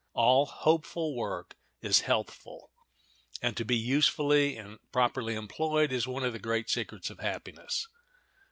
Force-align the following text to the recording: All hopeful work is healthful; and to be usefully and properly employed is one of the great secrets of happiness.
All 0.13 0.47
hopeful 0.47 1.15
work 1.15 1.55
is 1.83 1.99
healthful; 2.01 2.71
and 3.39 3.55
to 3.55 3.63
be 3.63 3.77
usefully 3.77 4.57
and 4.57 4.79
properly 4.91 5.35
employed 5.35 5.91
is 5.91 6.07
one 6.07 6.23
of 6.23 6.33
the 6.33 6.39
great 6.39 6.71
secrets 6.71 7.11
of 7.11 7.19
happiness. 7.19 7.85